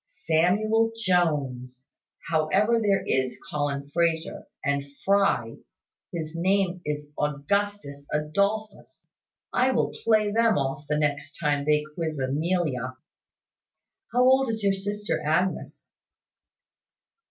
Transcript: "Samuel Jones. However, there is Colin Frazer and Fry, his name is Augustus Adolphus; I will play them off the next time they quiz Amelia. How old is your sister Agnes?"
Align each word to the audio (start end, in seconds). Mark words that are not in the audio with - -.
"Samuel 0.03 0.93
Jones. 0.97 1.85
However, 2.27 2.79
there 2.81 3.03
is 3.05 3.37
Colin 3.51 3.91
Frazer 3.93 4.47
and 4.65 4.83
Fry, 5.05 5.57
his 6.11 6.35
name 6.35 6.81
is 6.83 7.05
Augustus 7.19 8.07
Adolphus; 8.11 9.05
I 9.53 9.69
will 9.73 9.93
play 10.03 10.31
them 10.31 10.57
off 10.57 10.87
the 10.89 10.97
next 10.97 11.37
time 11.37 11.65
they 11.65 11.83
quiz 11.93 12.17
Amelia. 12.17 12.97
How 14.11 14.23
old 14.23 14.49
is 14.49 14.63
your 14.63 14.73
sister 14.73 15.21
Agnes?" 15.23 15.91